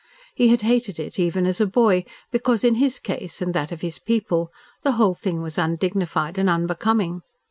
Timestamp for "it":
0.99-1.19